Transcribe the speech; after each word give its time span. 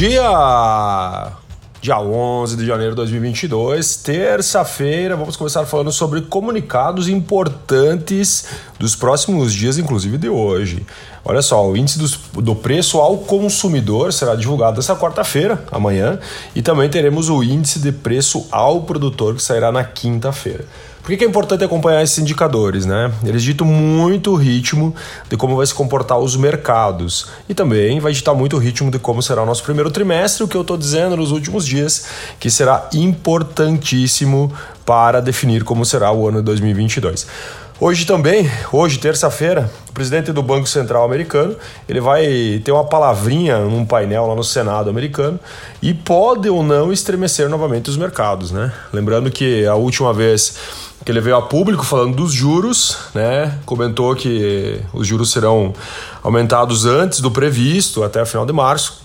dia! 0.00 1.32
Dia 1.82 1.98
11 1.98 2.56
de 2.56 2.66
janeiro 2.66 2.92
de 2.92 2.96
2022, 2.96 3.96
terça-feira, 3.96 5.14
vamos 5.14 5.36
começar 5.36 5.66
falando 5.66 5.92
sobre 5.92 6.22
comunicados 6.22 7.06
importantes 7.06 8.46
dos 8.78 8.96
próximos 8.96 9.52
dias, 9.52 9.76
inclusive 9.76 10.16
de 10.16 10.28
hoje. 10.28 10.86
Olha 11.22 11.42
só, 11.42 11.66
o 11.66 11.76
índice 11.76 11.98
do, 11.98 12.40
do 12.40 12.54
preço 12.54 12.98
ao 12.98 13.18
consumidor 13.18 14.10
será 14.12 14.34
divulgado 14.34 14.80
essa 14.80 14.96
quarta-feira, 14.96 15.62
amanhã, 15.70 16.18
e 16.54 16.62
também 16.62 16.88
teremos 16.88 17.28
o 17.28 17.42
índice 17.42 17.78
de 17.78 17.92
preço 17.92 18.46
ao 18.50 18.82
produtor 18.82 19.34
que 19.34 19.42
sairá 19.42 19.70
na 19.70 19.84
quinta-feira. 19.84 20.64
Por 21.02 21.16
que 21.16 21.24
é 21.24 21.26
importante 21.26 21.64
acompanhar 21.64 22.02
esses 22.02 22.18
indicadores? 22.18 22.86
Né? 22.86 23.10
Eles 23.24 23.42
ditam 23.42 23.66
muito 23.66 24.32
o 24.32 24.36
ritmo 24.36 24.94
de 25.28 25.36
como 25.36 25.56
vai 25.56 25.66
se 25.66 25.74
comportar 25.74 26.18
os 26.18 26.36
mercados 26.36 27.26
e 27.48 27.54
também 27.54 27.98
vai 28.00 28.12
ditar 28.12 28.34
muito 28.34 28.56
o 28.56 28.58
ritmo 28.58 28.90
de 28.90 28.98
como 28.98 29.22
será 29.22 29.42
o 29.42 29.46
nosso 29.46 29.62
primeiro 29.62 29.90
trimestre, 29.90 30.44
o 30.44 30.48
que 30.48 30.56
eu 30.56 30.60
estou 30.60 30.76
dizendo 30.76 31.16
nos 31.16 31.32
últimos 31.32 31.66
dias, 31.66 32.06
que 32.38 32.50
será 32.50 32.88
importantíssimo 32.92 34.52
para 34.84 35.20
definir 35.20 35.64
como 35.64 35.84
será 35.84 36.12
o 36.12 36.28
ano 36.28 36.38
de 36.38 36.44
2022. 36.44 37.26
Hoje 37.82 38.04
também, 38.04 38.46
hoje 38.70 38.98
terça-feira, 38.98 39.70
o 39.88 39.92
presidente 39.94 40.32
do 40.32 40.42
Banco 40.42 40.66
Central 40.66 41.02
americano, 41.02 41.56
ele 41.88 41.98
vai 41.98 42.60
ter 42.62 42.72
uma 42.72 42.84
palavrinha 42.84 43.56
num 43.60 43.86
painel 43.86 44.26
lá 44.26 44.34
no 44.34 44.44
Senado 44.44 44.90
americano 44.90 45.40
e 45.80 45.94
pode 45.94 46.46
ou 46.50 46.62
não 46.62 46.92
estremecer 46.92 47.48
novamente 47.48 47.88
os 47.88 47.96
mercados, 47.96 48.50
né? 48.50 48.70
Lembrando 48.92 49.30
que 49.30 49.64
a 49.64 49.76
última 49.76 50.12
vez 50.12 50.56
que 51.06 51.10
ele 51.10 51.22
veio 51.22 51.36
a 51.36 51.40
público 51.40 51.82
falando 51.82 52.16
dos 52.16 52.34
juros, 52.34 52.98
né? 53.14 53.58
Comentou 53.64 54.14
que 54.14 54.78
os 54.92 55.06
juros 55.06 55.32
serão 55.32 55.72
aumentados 56.22 56.84
antes 56.84 57.20
do 57.20 57.30
previsto, 57.30 58.04
até 58.04 58.20
o 58.20 58.26
final 58.26 58.44
de 58.44 58.52
março. 58.52 59.00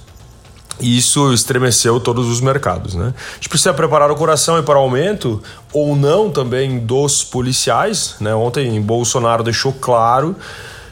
E 0.79 0.97
isso 0.97 1.33
estremeceu 1.33 1.99
todos 1.99 2.27
os 2.27 2.41
mercados. 2.41 2.95
Né? 2.95 3.13
A 3.31 3.35
gente 3.35 3.49
precisa 3.49 3.73
preparar 3.73 4.11
o 4.11 4.15
coração 4.15 4.61
para 4.63 4.77
o 4.77 4.81
aumento 4.81 5.41
ou 5.71 5.95
não 5.95 6.29
também 6.29 6.79
dos 6.79 7.23
policiais. 7.23 8.15
Né? 8.19 8.33
Ontem 8.35 8.81
Bolsonaro 8.81 9.43
deixou 9.43 9.71
claro 9.73 10.35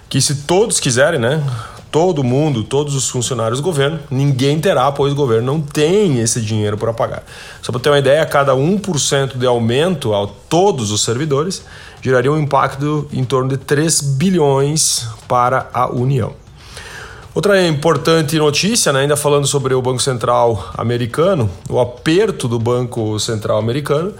que 0.09 0.21
se 0.21 0.35
todos 0.43 0.79
quiserem, 0.79 1.19
né? 1.19 1.43
todo 1.93 2.23
mundo, 2.23 2.63
todos 2.63 2.95
os 2.95 3.07
funcionários 3.07 3.59
do 3.59 3.63
governo, 3.63 3.99
ninguém 4.09 4.59
terá, 4.59 4.91
pois 4.91 5.13
o 5.13 5.15
governo 5.15 5.53
não 5.53 5.61
tem 5.61 6.19
esse 6.21 6.41
dinheiro 6.41 6.75
para 6.75 6.91
pagar. 6.91 7.23
Só 7.61 7.71
para 7.71 7.79
ter 7.79 7.89
uma 7.89 7.99
ideia, 7.99 8.25
cada 8.25 8.53
1% 8.53 9.37
de 9.37 9.45
aumento 9.45 10.11
a 10.15 10.27
todos 10.49 10.89
os 10.89 11.03
servidores 11.03 11.63
geraria 12.01 12.31
um 12.31 12.39
impacto 12.39 13.07
em 13.13 13.23
torno 13.23 13.47
de 13.49 13.57
3 13.57 14.01
bilhões 14.01 15.07
para 15.27 15.69
a 15.71 15.87
União. 15.87 16.42
Outra 17.35 17.65
importante 17.67 18.37
notícia, 18.37 18.93
né, 18.93 18.99
ainda 19.01 19.17
falando 19.17 19.47
sobre 19.47 19.73
o 19.73 19.81
Banco 19.81 19.99
Central 19.99 20.69
americano, 20.77 21.49
o 21.67 21.79
aperto 21.79 22.47
do 22.47 22.59
Banco 22.59 23.19
Central 23.19 23.57
americano 23.57 24.13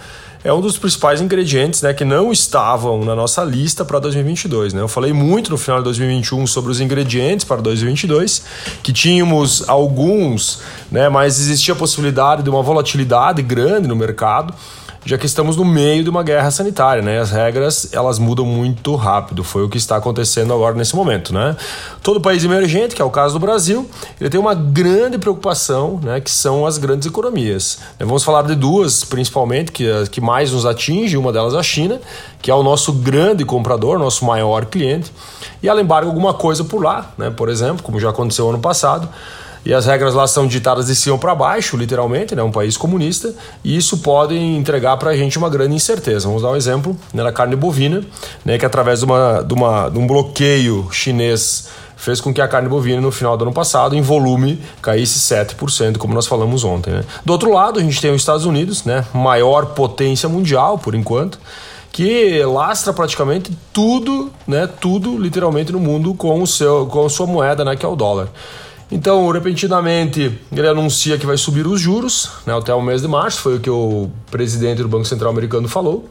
é 0.43 0.51
um 0.51 0.59
dos 0.59 0.79
principais 0.79 1.21
ingredientes 1.21 1.83
né, 1.83 1.93
que 1.93 2.03
não 2.03 2.31
estavam 2.31 3.05
na 3.05 3.15
nossa 3.15 3.43
lista 3.43 3.85
para 3.85 3.99
2022. 3.99 4.73
Né? 4.73 4.81
Eu 4.81 4.87
falei 4.87 5.13
muito 5.13 5.51
no 5.51 5.59
final 5.59 5.77
de 5.77 5.83
2021 5.83 6.47
sobre 6.47 6.71
os 6.71 6.81
ingredientes 6.81 7.45
para 7.45 7.61
2022, 7.61 8.45
que 8.81 8.91
tínhamos 8.91 9.63
alguns, 9.69 10.61
né, 10.91 11.07
mas 11.07 11.39
existia 11.39 11.75
a 11.75 11.77
possibilidade 11.77 12.41
de 12.41 12.49
uma 12.49 12.63
volatilidade 12.63 13.43
grande 13.43 13.87
no 13.87 13.95
mercado 13.95 14.55
já 15.05 15.17
que 15.17 15.25
estamos 15.25 15.57
no 15.57 15.65
meio 15.65 16.03
de 16.03 16.09
uma 16.09 16.23
guerra 16.23 16.49
sanitária, 16.51 17.01
né? 17.01 17.19
As 17.19 17.31
regras 17.31 17.93
elas 17.93 18.19
mudam 18.19 18.45
muito 18.45 18.95
rápido, 18.95 19.43
foi 19.43 19.63
o 19.63 19.69
que 19.69 19.77
está 19.77 19.97
acontecendo 19.97 20.53
agora 20.53 20.75
nesse 20.75 20.95
momento, 20.95 21.33
né? 21.33 21.55
Todo 22.01 22.21
país 22.21 22.43
emergente, 22.43 22.95
que 22.95 23.01
é 23.01 23.05
o 23.05 23.09
caso 23.09 23.33
do 23.33 23.39
Brasil, 23.39 23.89
ele 24.19 24.29
tem 24.29 24.39
uma 24.39 24.53
grande 24.53 25.17
preocupação, 25.17 25.99
né? 26.01 26.21
Que 26.21 26.31
são 26.31 26.65
as 26.65 26.77
grandes 26.77 27.07
economias. 27.07 27.79
Vamos 27.99 28.23
falar 28.23 28.43
de 28.43 28.55
duas, 28.55 29.03
principalmente, 29.03 29.71
que, 29.71 29.87
que 30.09 30.21
mais 30.21 30.51
nos 30.51 30.65
atinge, 30.65 31.17
uma 31.17 31.31
delas 31.31 31.53
a 31.53 31.63
China, 31.63 31.99
que 32.41 32.49
é 32.49 32.55
o 32.55 32.63
nosso 32.63 32.93
grande 32.93 33.45
comprador, 33.45 33.99
nosso 33.99 34.25
maior 34.25 34.65
cliente, 34.65 35.11
e 35.61 35.67
ela 35.67 35.81
embarga 35.81 36.07
alguma 36.07 36.33
coisa 36.33 36.63
por 36.63 36.83
lá, 36.83 37.11
né? 37.17 37.29
Por 37.29 37.49
exemplo, 37.49 37.83
como 37.83 37.99
já 37.99 38.09
aconteceu 38.09 38.49
ano 38.49 38.59
passado, 38.59 39.09
e 39.65 39.73
as 39.73 39.85
regras 39.85 40.13
lá 40.13 40.27
são 40.27 40.45
ditadas 40.45 40.87
de 40.87 40.95
cima 40.95 41.17
para 41.17 41.33
baixo, 41.33 41.77
literalmente, 41.77 42.35
né? 42.35 42.43
um 42.43 42.51
país 42.51 42.75
comunista, 42.75 43.33
e 43.63 43.75
isso 43.77 43.99
pode 43.99 44.35
entregar 44.35 44.97
para 44.97 45.11
a 45.11 45.17
gente 45.17 45.37
uma 45.37 45.49
grande 45.49 45.75
incerteza. 45.75 46.27
Vamos 46.27 46.41
dar 46.41 46.49
um 46.49 46.55
exemplo 46.55 46.95
né, 47.13 47.23
na 47.23 47.31
carne 47.31 47.55
bovina, 47.55 48.03
né, 48.43 48.57
que 48.57 48.65
através 48.65 48.99
de, 48.99 49.05
uma, 49.05 49.41
de, 49.41 49.53
uma, 49.53 49.89
de 49.89 49.97
um 49.97 50.05
bloqueio 50.05 50.87
chinês 50.91 51.69
fez 52.03 52.19
com 52.19 52.33
que 52.33 52.41
a 52.41 52.47
carne 52.49 52.67
bovina 52.67 52.99
no 52.99 53.11
final 53.11 53.37
do 53.37 53.45
ano 53.45 53.53
passado, 53.53 53.95
em 53.95 54.01
volume, 54.01 54.61
caísse 54.81 55.19
7%, 55.19 55.97
como 55.97 56.13
nós 56.13 56.27
falamos 56.27 56.65
ontem. 56.65 56.91
Né? 56.91 57.03
Do 57.23 57.31
outro 57.31 57.53
lado, 57.53 57.79
a 57.79 57.81
gente 57.81 58.01
tem 58.01 58.11
os 58.11 58.21
Estados 58.21 58.45
Unidos, 58.45 58.83
né? 58.83 59.05
maior 59.13 59.67
potência 59.67 60.27
mundial 60.27 60.77
por 60.77 60.95
enquanto, 60.95 61.39
que 61.93 62.43
lastra 62.43 62.91
praticamente 62.91 63.57
tudo, 63.71 64.29
né? 64.45 64.67
tudo 64.67 65.17
literalmente 65.17 65.71
no 65.71 65.79
mundo 65.79 66.13
com, 66.13 66.41
o 66.41 66.47
seu, 66.47 66.87
com 66.87 67.05
a 67.05 67.09
sua 67.09 67.25
moeda, 67.25 67.63
né? 67.63 67.77
que 67.77 67.85
é 67.85 67.89
o 67.89 67.95
dólar. 67.95 68.27
Então, 68.93 69.27
repentinamente, 69.31 70.39
ele 70.55 70.67
anuncia 70.67 71.17
que 71.17 71.25
vai 71.25 71.35
subir 71.35 71.65
os 71.65 71.81
juros 71.81 72.29
né, 72.45 72.55
até 72.55 72.71
o 72.75 72.79
mês 72.79 73.01
de 73.01 73.07
março, 73.07 73.41
foi 73.41 73.55
o 73.55 73.59
que 73.59 73.69
o 73.69 74.07
presidente 74.29 74.83
do 74.83 74.87
Banco 74.87 75.05
Central 75.05 75.31
americano 75.31 75.67
falou. 75.67 76.07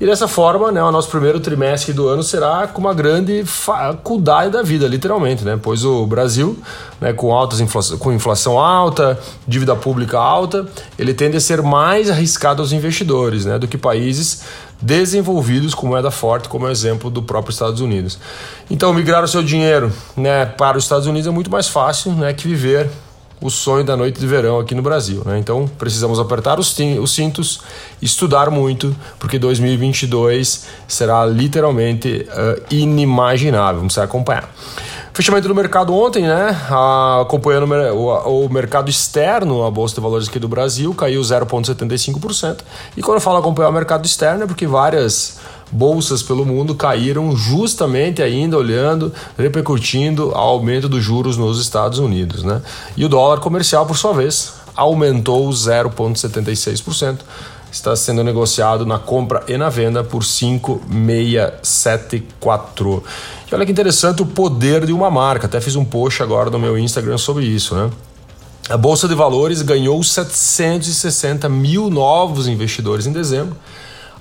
E 0.00 0.06
dessa 0.06 0.26
forma, 0.26 0.72
né, 0.72 0.82
o 0.82 0.90
nosso 0.90 1.10
primeiro 1.10 1.40
trimestre 1.40 1.92
do 1.92 2.08
ano 2.08 2.22
será 2.22 2.66
com 2.66 2.80
uma 2.80 2.94
grande 2.94 3.44
faculdade 3.44 4.50
da 4.50 4.62
vida, 4.62 4.88
literalmente, 4.88 5.44
né? 5.44 5.60
Pois 5.62 5.84
o 5.84 6.06
Brasil, 6.06 6.58
né, 7.02 7.12
com, 7.12 7.34
altas 7.34 7.60
inflação, 7.60 7.98
com 7.98 8.10
inflação 8.10 8.58
alta, 8.58 9.20
dívida 9.46 9.76
pública 9.76 10.18
alta, 10.18 10.66
ele 10.98 11.12
tende 11.12 11.36
a 11.36 11.40
ser 11.40 11.60
mais 11.60 12.08
arriscado 12.08 12.62
aos 12.62 12.72
investidores 12.72 13.44
né, 13.44 13.58
do 13.58 13.68
que 13.68 13.76
países 13.76 14.42
desenvolvidos 14.82 15.74
com 15.74 15.86
moeda 15.86 16.10
forte, 16.10 16.48
como 16.48 16.68
exemplo 16.68 17.08
do 17.08 17.22
próprio 17.22 17.52
Estados 17.52 17.80
Unidos. 17.80 18.18
Então, 18.68 18.92
migrar 18.92 19.22
o 19.22 19.28
seu 19.28 19.42
dinheiro 19.42 19.92
né, 20.16 20.44
para 20.44 20.76
os 20.76 20.84
Estados 20.84 21.06
Unidos 21.06 21.28
é 21.28 21.30
muito 21.30 21.50
mais 21.50 21.68
fácil 21.68 22.12
né, 22.12 22.34
que 22.34 22.48
viver 22.48 22.90
o 23.40 23.50
sonho 23.50 23.84
da 23.84 23.96
noite 23.96 24.20
de 24.20 24.26
verão 24.26 24.58
aqui 24.58 24.74
no 24.74 24.82
Brasil. 24.82 25.22
Né? 25.24 25.38
Então, 25.38 25.68
precisamos 25.78 26.18
apertar 26.18 26.58
os, 26.58 26.76
os 27.00 27.14
cintos, 27.14 27.60
estudar 28.00 28.50
muito, 28.50 28.94
porque 29.18 29.38
2022 29.38 30.66
será 30.86 31.26
literalmente 31.26 32.26
uh, 32.28 32.62
inimaginável. 32.70 33.78
Vamos 33.78 33.98
acompanhar. 33.98 34.48
Fechamento 35.14 35.46
do 35.46 35.54
mercado 35.54 35.94
ontem, 35.94 36.22
né? 36.22 36.56
acompanhando 37.20 37.70
o, 37.94 38.46
o, 38.46 38.48
mercado 38.48 38.88
externo, 38.88 39.62
a 39.62 39.70
Bolsa 39.70 39.94
de 39.94 40.00
Valores 40.00 40.26
aqui 40.26 40.38
do 40.38 40.48
Brasil 40.48 40.94
caiu 40.94 41.20
0,75%. 41.20 42.60
E 42.96 43.02
quando 43.02 43.16
eu 43.16 43.20
falo 43.20 43.36
acompanhar 43.36 43.68
o 43.68 43.72
mercado 43.72 44.06
externo 44.06 44.44
é 44.44 44.46
porque 44.46 44.66
várias 44.66 45.38
bolsas 45.70 46.22
pelo 46.22 46.46
mundo 46.46 46.74
caíram 46.74 47.36
justamente 47.36 48.22
ainda 48.22 48.56
olhando, 48.56 49.12
repercutindo 49.36 50.32
ao 50.34 50.48
aumento 50.48 50.88
dos 50.88 51.04
juros 51.04 51.36
nos 51.36 51.60
Estados 51.60 51.98
Unidos, 51.98 52.42
né? 52.42 52.62
E 52.96 53.04
o 53.04 53.08
dólar 53.08 53.38
comercial, 53.40 53.84
por 53.84 53.98
sua 53.98 54.14
vez, 54.14 54.54
aumentou 54.74 55.50
0,76% 55.50 57.18
está 57.72 57.96
sendo 57.96 58.22
negociado 58.22 58.84
na 58.84 58.98
compra 58.98 59.42
e 59.48 59.56
na 59.56 59.70
venda 59.70 60.04
por 60.04 60.22
5,674. 60.22 63.02
E 63.50 63.54
olha 63.54 63.64
que 63.64 63.72
interessante 63.72 64.20
o 64.20 64.26
poder 64.26 64.84
de 64.84 64.92
uma 64.92 65.10
marca. 65.10 65.46
Até 65.46 65.58
fiz 65.58 65.74
um 65.74 65.84
post 65.84 66.22
agora 66.22 66.50
no 66.50 66.58
meu 66.58 66.76
Instagram 66.78 67.16
sobre 67.16 67.46
isso, 67.46 67.74
né? 67.74 67.88
A 68.68 68.76
Bolsa 68.76 69.08
de 69.08 69.14
Valores 69.14 69.62
ganhou 69.62 70.04
760 70.04 71.48
mil 71.48 71.88
novos 71.90 72.46
investidores 72.46 73.06
em 73.06 73.12
dezembro, 73.12 73.56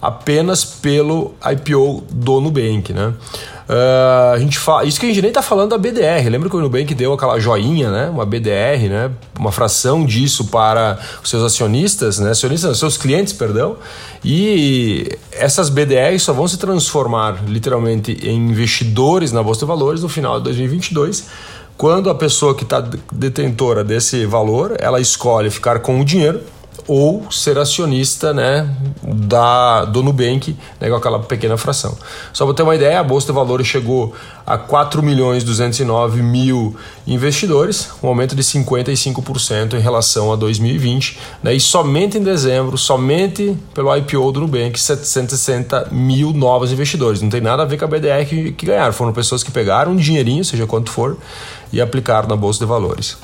apenas 0.01 0.65
pelo 0.65 1.35
IPO 1.45 2.05
do 2.09 2.41
Nubank, 2.41 2.91
né? 2.93 3.13
Uh, 3.71 4.33
a 4.33 4.37
gente 4.37 4.59
fala, 4.59 4.83
isso 4.83 4.99
que 4.99 5.05
a 5.05 5.09
gente 5.09 5.21
nem 5.21 5.29
está 5.29 5.41
falando 5.41 5.69
da 5.69 5.77
BDR. 5.77 6.27
Lembra 6.29 6.49
que 6.49 6.55
o 6.57 6.59
Nubank 6.59 6.93
deu 6.93 7.13
aquela 7.13 7.39
joinha, 7.39 7.89
né? 7.89 8.09
Uma 8.09 8.25
BDR, 8.25 8.89
né? 8.89 9.11
Uma 9.39 9.49
fração 9.49 10.05
disso 10.05 10.47
para 10.47 10.99
os 11.23 11.29
seus 11.29 11.41
acionistas, 11.41 12.19
né? 12.19 12.31
Acionistas, 12.31 12.77
seus 12.77 12.97
clientes, 12.97 13.31
perdão. 13.31 13.77
E 14.25 15.17
essas 15.31 15.69
BDRs 15.69 16.21
só 16.21 16.33
vão 16.33 16.49
se 16.49 16.57
transformar 16.57 17.45
literalmente 17.47 18.11
em 18.27 18.49
investidores 18.49 19.31
na 19.31 19.41
bolsa 19.41 19.61
de 19.61 19.67
valores 19.67 20.01
no 20.01 20.09
final 20.09 20.37
de 20.39 20.43
2022 20.43 21.27
quando 21.77 22.11
a 22.11 22.15
pessoa 22.15 22.53
que 22.53 22.63
está 22.63 22.83
detentora 23.11 23.83
desse 23.83 24.23
valor 24.25 24.75
ela 24.77 24.99
escolhe 24.99 25.49
ficar 25.49 25.79
com 25.79 25.99
o 25.99 26.05
dinheiro 26.05 26.41
ou 26.87 27.31
ser 27.31 27.57
acionista 27.57 28.33
né, 28.33 28.69
da, 29.03 29.85
do 29.85 30.01
Nubank 30.01 30.55
né, 30.79 30.89
com 30.89 30.95
aquela 30.95 31.19
pequena 31.19 31.57
fração. 31.57 31.97
Só 32.33 32.45
para 32.45 32.53
ter 32.53 32.63
uma 32.63 32.75
ideia, 32.75 32.99
a 32.99 33.03
Bolsa 33.03 33.27
de 33.27 33.33
Valores 33.33 33.67
chegou 33.67 34.13
a 34.45 34.57
4 34.57 35.01
milhões 35.03 35.43
209 35.43 36.21
mil 36.21 36.75
investidores, 37.05 37.89
um 38.01 38.07
aumento 38.07 38.35
de 38.35 38.43
55% 38.43 39.73
em 39.73 39.79
relação 39.79 40.31
a 40.31 40.35
2020, 40.35 41.19
né, 41.43 41.53
e 41.53 41.59
somente 41.59 42.17
em 42.17 42.23
dezembro, 42.23 42.77
somente 42.77 43.57
pelo 43.73 43.95
IPO 43.95 44.31
do 44.31 44.41
Nubank, 44.41 44.79
760 44.79 45.89
mil 45.91 46.33
novos 46.33 46.71
investidores. 46.71 47.21
Não 47.21 47.29
tem 47.29 47.41
nada 47.41 47.63
a 47.63 47.65
ver 47.65 47.77
com 47.77 47.85
a 47.85 47.87
BDR 47.87 48.25
que, 48.27 48.51
que 48.51 48.65
ganharam, 48.65 48.93
foram 48.93 49.13
pessoas 49.13 49.43
que 49.43 49.51
pegaram 49.51 49.91
um 49.93 49.95
dinheirinho, 49.95 50.43
seja 50.43 50.65
quanto 50.65 50.89
for, 50.89 51.17
e 51.71 51.79
aplicaram 51.79 52.27
na 52.27 52.35
Bolsa 52.35 52.59
de 52.59 52.65
Valores. 52.65 53.17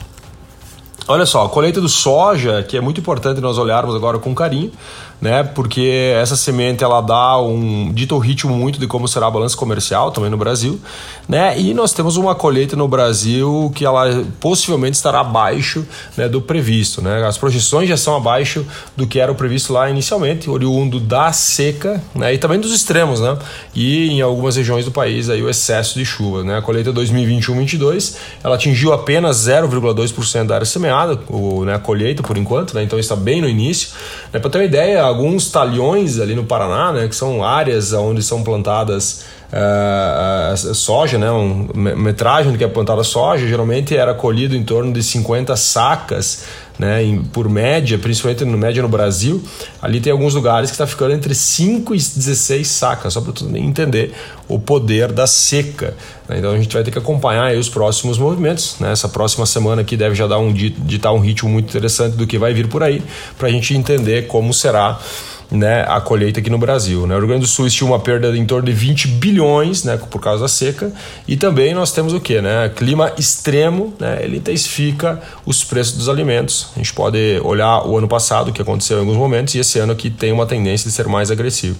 Olha 1.09 1.25
só, 1.25 1.45
a 1.45 1.49
colheita 1.49 1.79
do 1.79 1.87
soja, 1.87 2.61
que 2.63 2.75
é 2.75 2.81
muito 2.81 2.99
importante 2.99 3.39
nós 3.39 3.57
olharmos 3.57 3.95
agora 3.95 4.19
com 4.19 4.35
carinho, 4.35 4.71
né? 5.19 5.43
Porque 5.43 6.13
essa 6.15 6.35
semente 6.35 6.83
ela 6.83 7.01
dá 7.01 7.41
um 7.41 7.91
dita 7.91 8.13
o 8.13 8.19
ritmo 8.19 8.55
muito 8.55 8.79
de 8.79 8.87
como 8.87 9.07
será 9.07 9.27
a 9.27 9.31
balança 9.31 9.57
comercial 9.57 10.11
também 10.11 10.29
no 10.29 10.37
Brasil, 10.37 10.79
né? 11.27 11.59
E 11.59 11.73
nós 11.73 11.91
temos 11.93 12.17
uma 12.17 12.35
colheita 12.35 12.75
no 12.75 12.87
Brasil 12.87 13.71
que 13.75 13.83
ela 13.83 14.23
possivelmente 14.39 14.95
estará 14.95 15.21
abaixo 15.21 15.85
né, 16.15 16.29
do 16.29 16.41
previsto, 16.41 17.01
né? 17.01 17.25
As 17.25 17.37
projeções 17.37 17.89
já 17.89 17.97
são 17.97 18.15
abaixo 18.15 18.65
do 18.95 19.07
que 19.07 19.19
era 19.19 19.31
o 19.31 19.35
previsto 19.35 19.73
lá 19.73 19.89
inicialmente, 19.89 20.49
oriundo 20.49 20.99
da 20.99 21.31
seca, 21.31 22.01
né? 22.13 22.33
E 22.33 22.37
também 22.37 22.59
dos 22.59 22.73
extremos, 22.73 23.19
né? 23.19 23.37
E 23.73 24.09
em 24.09 24.21
algumas 24.21 24.55
regiões 24.55 24.85
do 24.85 24.91
país 24.91 25.29
aí 25.29 25.41
o 25.41 25.49
excesso 25.49 25.97
de 25.97 26.05
chuva, 26.05 26.43
né? 26.43 26.57
A 26.57 26.61
colheita 26.61 26.93
2021-22 26.93 28.15
ela 28.43 28.55
atingiu 28.55 28.93
apenas 28.93 29.47
0,2% 29.47 30.45
da 30.45 30.55
área 30.55 30.65
semeada, 30.65 31.19
o, 31.27 31.65
né, 31.65 31.73
a 31.73 31.79
colheita 31.79 32.21
por 32.21 32.37
enquanto, 32.37 32.75
né? 32.75 32.83
Então 32.83 32.99
está 32.99 33.15
bem 33.15 33.41
no 33.41 33.49
início. 33.49 33.89
Né? 34.31 34.39
Para 34.39 34.49
ter 34.49 34.57
uma 34.59 34.65
ideia 34.65 35.06
alguns 35.07 35.49
talhões 35.49 36.19
ali 36.19 36.35
no 36.35 36.43
Paraná, 36.43 36.91
né, 36.91 37.07
que 37.07 37.15
são 37.15 37.43
áreas 37.43 37.93
onde 37.93 38.21
são 38.21 38.43
plantadas 38.43 39.25
uh, 39.51 40.75
soja, 40.75 41.17
né, 41.17 41.31
um, 41.31 41.67
metragem 41.75 42.51
onde 42.51 42.63
é 42.63 42.67
plantada 42.67 43.03
soja, 43.03 43.47
geralmente 43.47 43.95
era 43.95 44.13
colhido 44.13 44.55
em 44.55 44.63
torno 44.63 44.91
de 44.91 45.01
50 45.01 45.55
sacas 45.55 46.43
né, 46.77 47.03
em, 47.03 47.23
por 47.23 47.49
média, 47.49 47.97
principalmente 47.97 48.45
no 48.45 48.57
média 48.57 48.81
no 48.81 48.89
Brasil, 48.89 49.41
ali 49.81 49.99
tem 49.99 50.11
alguns 50.11 50.33
lugares 50.33 50.69
que 50.69 50.75
está 50.75 50.85
ficando 50.85 51.13
entre 51.13 51.33
5 51.33 51.95
e 51.95 51.97
16 51.97 52.67
sacas, 52.67 53.13
só 53.13 53.21
para 53.21 53.33
tu 53.33 53.49
entender 53.55 54.13
o 54.47 54.59
poder 54.59 55.11
da 55.11 55.25
seca. 55.25 55.95
Né? 56.27 56.37
Então 56.39 56.51
a 56.51 56.57
gente 56.57 56.73
vai 56.73 56.83
ter 56.83 56.91
que 56.91 56.99
acompanhar 56.99 57.55
os 57.55 57.69
próximos 57.69 58.17
movimentos. 58.17 58.75
Né? 58.79 58.91
Essa 58.91 59.09
próxima 59.09 59.45
semana 59.45 59.81
aqui 59.81 59.97
deve 59.97 60.15
já 60.15 60.27
dar 60.27 60.39
um 60.39 60.53
ditar 60.53 61.13
um 61.13 61.19
ritmo 61.19 61.49
muito 61.49 61.69
interessante 61.69 62.15
do 62.15 62.27
que 62.27 62.37
vai 62.37 62.53
vir 62.53 62.67
por 62.67 62.83
aí, 62.83 63.01
para 63.37 63.47
a 63.47 63.51
gente 63.51 63.75
entender 63.75 64.27
como 64.27 64.53
será 64.53 64.99
né, 65.49 65.85
a 65.87 66.01
colheita 66.01 66.39
aqui 66.39 66.49
no 66.49 66.57
Brasil. 66.57 67.07
Né? 67.07 67.15
O 67.15 67.19
Rio 67.19 67.27
Grande 67.27 67.41
do 67.41 67.47
Sul 67.47 67.67
estima 67.67 67.91
uma 67.91 67.99
perda 67.99 68.31
de 68.31 68.39
em 68.39 68.45
torno 68.45 68.65
de 68.65 68.73
20 68.73 69.07
bilhões 69.07 69.83
né, 69.83 69.97
por 69.97 70.21
causa 70.21 70.43
da 70.43 70.47
seca. 70.47 70.91
E 71.27 71.37
também 71.37 71.73
nós 71.73 71.91
temos 71.91 72.13
o 72.13 72.19
que? 72.19 72.41
Né? 72.41 72.69
Clima 72.75 73.13
extremo, 73.17 73.93
né, 73.99 74.19
ele 74.21 74.37
intensifica 74.37 75.21
os 75.45 75.63
preços 75.63 75.97
dos 75.97 76.09
alimentos. 76.09 76.69
A 76.75 76.79
gente 76.79 76.93
pode 76.93 77.39
olhar 77.43 77.87
o 77.87 77.97
ano 77.97 78.07
passado, 78.07 78.51
que 78.51 78.61
aconteceu 78.61 78.97
em 78.97 78.99
alguns 79.01 79.17
momentos, 79.17 79.55
e 79.55 79.59
esse 79.59 79.79
ano 79.79 79.93
aqui 79.93 80.09
tem 80.09 80.31
uma 80.31 80.45
tendência 80.45 80.89
de 80.89 80.95
ser 80.95 81.07
mais 81.07 81.31
agressivo. 81.31 81.77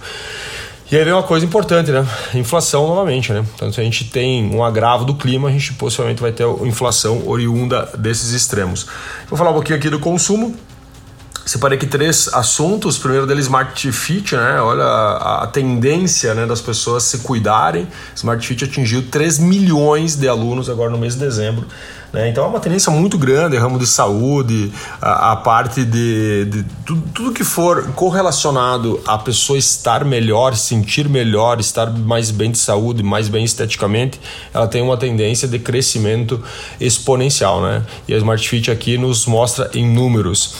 E 0.90 0.96
aí 0.96 1.04
vem 1.04 1.12
uma 1.12 1.24
coisa 1.24 1.46
importante, 1.46 1.92
né? 1.92 2.08
Inflação 2.34 2.88
novamente, 2.88 3.34
né? 3.34 3.46
Então, 3.56 3.74
se 3.74 3.82
a 3.82 3.84
gente 3.84 4.06
tem 4.06 4.50
um 4.56 4.64
agravo 4.64 5.04
do 5.04 5.16
clima, 5.16 5.50
a 5.50 5.52
gente 5.52 5.74
possivelmente 5.74 6.22
vai 6.22 6.32
ter 6.32 6.48
inflação 6.66 7.28
oriunda 7.28 7.90
desses 7.98 8.32
extremos. 8.32 8.88
Vou 9.28 9.38
falar 9.38 9.50
um 9.50 9.54
pouquinho 9.54 9.78
aqui 9.78 9.90
do 9.90 10.00
consumo. 10.00 10.56
Separei 11.48 11.78
aqui 11.78 11.88
três 11.88 12.28
assuntos. 12.34 12.98
Primeiro 12.98 13.26
deles, 13.26 13.46
Smart 13.46 13.92
Fit, 13.94 14.36
né? 14.36 14.60
Olha 14.60 14.84
a, 14.84 15.44
a, 15.44 15.48
tendência 15.48 16.34
né, 16.34 16.46
das 16.46 16.60
pessoas 16.60 17.04
se 17.04 17.20
cuidarem. 17.20 17.88
Smart 18.14 18.46
Fit 18.46 18.66
atingiu 18.66 19.10
3 19.10 19.40
milhões 19.40 20.18
de 20.18 20.28
alunos 20.28 20.70
agora 20.70 20.90
no 20.90 20.98
mês 20.98 21.14
de 21.14 21.22
dezembro. 21.22 21.66
Né? 22.12 22.30
Então 22.30 22.46
é 22.46 22.48
uma 22.48 22.60
tendência 22.60 22.92
muito 22.92 23.18
grande, 23.18 23.58
ramo 23.58 23.78
de 23.78 23.86
saúde, 23.86 24.72
a, 25.02 25.34
a 25.34 25.36
parte 25.36 25.84
de, 25.84 26.46
de 26.46 26.66
tudo, 26.86 27.04
tudo, 27.14 27.32
que 27.34 27.44
for 27.44 27.92
correlacionado 27.94 29.00
a 29.06 29.18
pessoa 29.18 29.60
estar 29.60 30.06
melhor, 30.06 30.56
sentir 30.56 31.10
melhor, 31.10 31.60
estar 31.60 31.90
mais 31.92 32.32
bem 32.32 32.52
de 32.52 32.58
saúde, 32.58 33.04
mais 33.04 33.28
bem 33.28 33.44
esteticamente, 33.44 34.20
ela 34.54 34.68
tem 34.68 34.82
uma 34.82 34.98
tendência 34.98 35.48
de 35.48 35.60
crescimento 35.60 36.42
exponencial. 36.80 37.62
Né? 37.62 37.84
E 38.08 38.14
a 38.14 38.18
Smart 38.18 38.48
Fit 38.48 38.72
aqui 38.72 38.98
nos 38.98 39.26
mostra 39.26 39.70
em 39.74 39.86
números. 39.88 40.56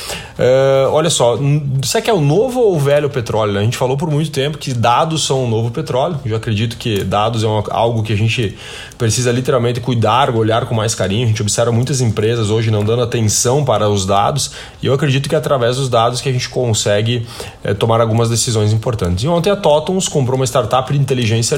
Uh, 0.86 0.92
olha 0.92 1.10
só, 1.10 1.38
será 1.84 2.02
que 2.02 2.10
é 2.10 2.14
o 2.14 2.20
novo 2.20 2.60
ou 2.60 2.76
o 2.76 2.80
velho 2.80 3.10
petróleo? 3.10 3.54
Né? 3.54 3.60
A 3.62 3.64
gente 3.64 3.78
falou 3.78 3.96
por 3.96 4.10
muito 4.10 4.32
tempo 4.32 4.58
que 4.58 4.74
dados 4.74 5.26
são 5.26 5.46
o 5.46 5.48
novo 5.50 5.72
petróleo. 5.72 6.20
Eu 6.26 6.36
acredito 6.36 6.78
que 6.78 7.04
dados 7.04 7.44
é 7.44 7.48
uma, 7.48 7.64
algo 7.70 8.04
que 8.04 8.12
a 8.12 8.18
gente 8.18 8.58
precisa 8.98 9.32
literalmente 9.32 9.80
cuidar, 9.80 10.30
olhar 10.36 10.66
com 10.66 10.76
mais 10.76 10.94
carinho 10.94 11.28
gente 11.38 11.42
observa 11.42 11.72
muitas 11.72 12.02
empresas 12.02 12.50
hoje 12.50 12.72
não 12.72 12.84
dando 12.84 13.04
atenção 13.04 13.64
para 13.64 13.88
os 13.88 14.06
dados 14.06 14.52
e 14.82 14.88
eu 14.88 14.94
acredito 14.94 15.30
que 15.30 15.36
é 15.36 15.38
através 15.38 15.76
dos 15.76 15.90
dados 15.90 16.20
que 16.20 16.30
a 16.30 16.32
gente 16.32 16.50
consegue 16.50 17.28
é, 17.64 17.74
tomar 17.74 18.02
algumas 18.02 18.30
decisões 18.30 18.74
importantes. 18.74 19.24
E 19.24 19.28
ontem 19.28 19.52
a 19.52 19.56
Totons 19.56 20.08
comprou 20.08 20.36
uma 20.36 20.46
startup 20.46 20.92
de 20.92 20.98
inteligência 20.98 21.58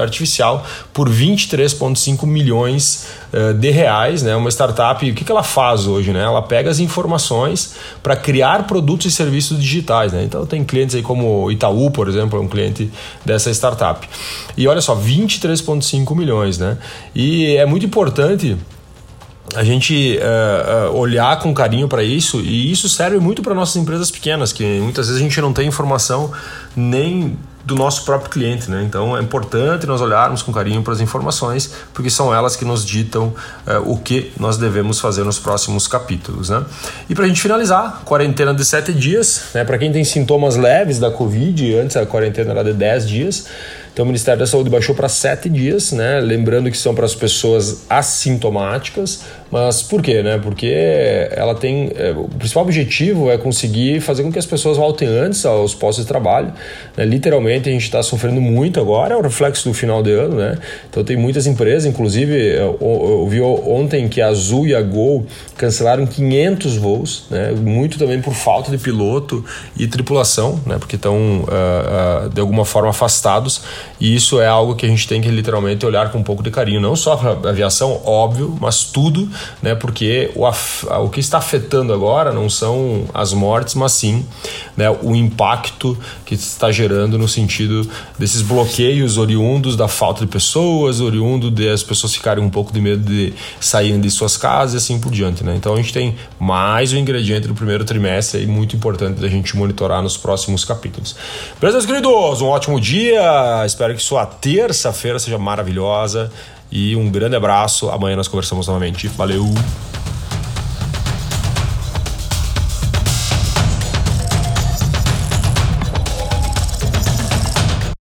artificial 0.00 0.66
por 0.92 1.08
23,5 1.08 2.26
milhões 2.26 3.06
uh, 3.32 3.54
de 3.54 3.70
reais, 3.70 4.22
né? 4.22 4.34
Uma 4.34 4.50
startup, 4.50 5.08
o 5.08 5.14
que, 5.14 5.24
que 5.24 5.30
ela 5.30 5.42
faz 5.42 5.86
hoje, 5.86 6.12
né? 6.12 6.22
Ela 6.22 6.42
pega 6.42 6.70
as 6.70 6.78
informações 6.78 7.74
para 8.02 8.16
criar 8.16 8.51
produtos 8.60 9.06
e 9.06 9.10
serviços 9.10 9.60
digitais, 9.60 10.12
né? 10.12 10.24
Então 10.24 10.46
tem 10.46 10.64
clientes 10.64 10.94
aí 10.94 11.02
como 11.02 11.50
Itaú, 11.50 11.90
por 11.90 12.08
exemplo, 12.08 12.38
é 12.38 12.42
um 12.42 12.48
cliente 12.48 12.90
dessa 13.24 13.50
startup. 13.50 14.08
E 14.56 14.68
olha 14.68 14.80
só, 14.80 14.96
23,5 14.96 16.16
milhões, 16.16 16.58
né? 16.58 16.78
E 17.14 17.56
é 17.56 17.66
muito 17.66 17.86
importante 17.86 18.56
a 19.54 19.64
gente 19.64 20.18
uh, 20.18 20.96
olhar 20.96 21.38
com 21.40 21.52
carinho 21.52 21.88
para 21.88 22.02
isso 22.02 22.40
e 22.40 22.70
isso 22.70 22.88
serve 22.88 23.18
muito 23.18 23.42
para 23.42 23.54
nossas 23.54 23.76
empresas 23.76 24.10
pequenas 24.10 24.52
que 24.52 24.64
muitas 24.80 25.08
vezes 25.08 25.20
a 25.20 25.24
gente 25.24 25.40
não 25.40 25.52
tem 25.52 25.68
informação 25.68 26.30
nem 26.74 27.36
do 27.64 27.74
nosso 27.74 28.04
próprio 28.04 28.30
cliente, 28.30 28.70
né? 28.70 28.82
Então 28.82 29.16
é 29.16 29.20
importante 29.20 29.86
nós 29.86 30.00
olharmos 30.00 30.42
com 30.42 30.52
carinho 30.52 30.82
para 30.82 30.92
as 30.92 31.00
informações 31.00 31.72
porque 31.94 32.10
são 32.10 32.34
elas 32.34 32.56
que 32.56 32.64
nos 32.64 32.84
ditam 32.84 33.34
uh, 33.66 33.90
o 33.90 33.96
que 33.96 34.32
nós 34.38 34.56
devemos 34.56 34.98
fazer 34.98 35.24
nos 35.24 35.38
próximos 35.38 35.86
capítulos, 35.86 36.50
né? 36.50 36.64
E 37.08 37.14
para 37.14 37.24
a 37.24 37.28
gente 37.28 37.40
finalizar, 37.40 38.02
quarentena 38.04 38.52
de 38.52 38.64
7 38.64 38.92
dias, 38.92 39.44
né? 39.54 39.64
Para 39.64 39.78
quem 39.78 39.92
tem 39.92 40.04
sintomas 40.04 40.56
leves 40.56 40.98
da 40.98 41.10
Covid, 41.10 41.76
antes 41.76 41.96
a 41.96 42.04
quarentena 42.04 42.50
era 42.50 42.64
de 42.64 42.72
10 42.72 43.08
dias. 43.08 43.46
Então 43.92 44.04
o 44.04 44.06
Ministério 44.06 44.40
da 44.40 44.46
Saúde 44.46 44.70
baixou 44.70 44.94
para 44.94 45.08
sete 45.08 45.50
dias, 45.50 45.92
né? 45.92 46.18
Lembrando 46.18 46.70
que 46.70 46.78
são 46.78 46.94
para 46.94 47.04
as 47.04 47.14
pessoas 47.14 47.82
assintomáticas. 47.90 49.24
Mas 49.52 49.82
por 49.82 50.00
quê, 50.00 50.22
né? 50.22 50.40
Porque 50.42 50.72
ela 51.32 51.54
tem. 51.54 51.92
É, 51.94 52.12
o 52.12 52.26
principal 52.38 52.62
objetivo 52.62 53.30
é 53.30 53.36
conseguir 53.36 54.00
fazer 54.00 54.22
com 54.22 54.32
que 54.32 54.38
as 54.38 54.46
pessoas 54.46 54.78
voltem 54.78 55.06
antes 55.06 55.44
aos 55.44 55.74
postos 55.74 56.06
de 56.06 56.08
trabalho. 56.08 56.50
Né? 56.96 57.04
Literalmente 57.04 57.68
a 57.68 57.72
gente 57.72 57.82
está 57.82 58.02
sofrendo 58.02 58.40
muito 58.40 58.80
agora, 58.80 59.12
é 59.12 59.16
o 59.16 59.20
reflexo 59.20 59.68
do 59.68 59.74
final 59.74 60.02
de 60.02 60.10
ano, 60.10 60.36
né? 60.36 60.56
Então 60.88 61.04
tem 61.04 61.18
muitas 61.18 61.46
empresas, 61.46 61.84
inclusive 61.84 62.34
eu, 62.34 62.78
eu 62.80 63.28
vi 63.28 63.42
ontem 63.42 64.08
que 64.08 64.22
a 64.22 64.28
Azul 64.28 64.66
e 64.66 64.74
a 64.74 64.80
Gol 64.80 65.26
cancelaram 65.54 66.06
500 66.06 66.76
voos, 66.76 67.26
né? 67.30 67.52
Muito 67.52 67.98
também 67.98 68.22
por 68.22 68.32
falta 68.32 68.70
de 68.70 68.78
piloto 68.78 69.44
e 69.78 69.86
tripulação, 69.86 70.58
né? 70.64 70.78
Porque 70.78 70.96
estão 70.96 71.40
uh, 71.40 72.26
uh, 72.26 72.30
de 72.30 72.40
alguma 72.40 72.64
forma 72.64 72.88
afastados. 72.88 73.60
E 74.00 74.14
isso 74.14 74.40
é 74.40 74.46
algo 74.46 74.74
que 74.74 74.86
a 74.86 74.88
gente 74.88 75.06
tem 75.06 75.20
que 75.20 75.28
literalmente 75.28 75.84
olhar 75.84 76.10
com 76.10 76.18
um 76.18 76.22
pouco 76.22 76.42
de 76.42 76.50
carinho, 76.50 76.80
não 76.80 76.96
só 76.96 77.16
para 77.16 77.48
a 77.48 77.50
aviação, 77.50 78.00
óbvio, 78.04 78.56
mas 78.58 78.84
tudo, 78.84 79.28
né? 79.62 79.74
Porque 79.74 80.30
o, 80.34 80.48
o 81.04 81.08
que 81.08 81.20
está 81.20 81.38
afetando 81.38 81.92
agora 81.92 82.32
não 82.32 82.48
são 82.48 83.04
as 83.14 83.32
mortes, 83.32 83.74
mas 83.74 83.92
sim 83.92 84.24
né, 84.76 84.90
o 84.90 85.14
impacto 85.14 85.96
que 86.24 86.34
está 86.34 86.70
gerando 86.70 87.18
no 87.18 87.28
sentido 87.28 87.88
desses 88.18 88.42
bloqueios 88.42 89.18
oriundos 89.18 89.76
da 89.76 89.88
falta 89.88 90.20
de 90.20 90.26
pessoas, 90.26 91.00
oriundo 91.00 91.50
de 91.50 91.68
as 91.68 91.82
pessoas 91.82 92.14
ficarem 92.14 92.42
um 92.42 92.50
pouco 92.50 92.72
de 92.72 92.80
medo 92.80 93.02
de 93.02 93.32
saírem 93.60 94.00
de 94.00 94.10
suas 94.10 94.36
casas 94.36 94.74
e 94.74 94.76
assim 94.76 95.00
por 95.00 95.12
diante. 95.12 95.44
Né? 95.44 95.54
Então 95.56 95.74
a 95.74 95.76
gente 95.76 95.92
tem 95.92 96.16
mais 96.38 96.92
um 96.92 96.96
ingrediente 96.96 97.46
do 97.48 97.54
primeiro 97.54 97.84
trimestre 97.84 98.42
e 98.42 98.46
muito 98.46 98.76
importante 98.76 99.20
da 99.20 99.28
gente 99.28 99.56
monitorar 99.56 100.02
nos 100.02 100.16
próximos 100.16 100.64
capítulos. 100.64 101.16
Beleza, 101.60 101.86
queridos? 101.86 102.40
Um 102.40 102.46
ótimo 102.46 102.80
dia! 102.80 103.64
Espero 103.66 103.94
que 103.94 104.02
sua 104.02 104.26
terça-feira 104.26 105.18
seja 105.18 105.38
maravilhosa 105.38 106.30
e 106.72 106.96
um 106.96 107.10
grande 107.10 107.36
abraço. 107.36 107.90
Amanhã 107.90 108.16
nós 108.16 108.26
conversamos 108.26 108.66
novamente. 108.66 109.06
Valeu! 109.08 109.44